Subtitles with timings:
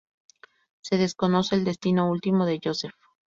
[0.81, 2.91] Se desconoce el destino último de Yosef.